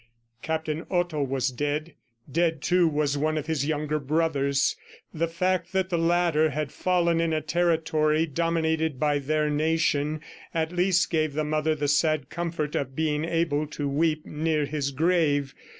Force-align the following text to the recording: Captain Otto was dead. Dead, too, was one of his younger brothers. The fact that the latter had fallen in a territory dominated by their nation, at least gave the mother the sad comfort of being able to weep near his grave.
Captain 0.41 0.83
Otto 0.89 1.21
was 1.21 1.49
dead. 1.49 1.93
Dead, 2.31 2.63
too, 2.63 2.87
was 2.87 3.19
one 3.19 3.37
of 3.37 3.45
his 3.45 3.67
younger 3.67 3.99
brothers. 3.99 4.75
The 5.13 5.27
fact 5.27 5.73
that 5.73 5.89
the 5.91 5.97
latter 5.99 6.49
had 6.49 6.71
fallen 6.71 7.21
in 7.21 7.33
a 7.33 7.39
territory 7.39 8.25
dominated 8.25 8.99
by 8.99 9.19
their 9.19 9.47
nation, 9.51 10.21
at 10.55 10.71
least 10.71 11.11
gave 11.11 11.33
the 11.33 11.43
mother 11.43 11.75
the 11.75 11.87
sad 11.87 12.31
comfort 12.31 12.73
of 12.73 12.95
being 12.95 13.23
able 13.25 13.67
to 13.67 13.87
weep 13.87 14.25
near 14.25 14.65
his 14.65 14.89
grave. 14.89 15.53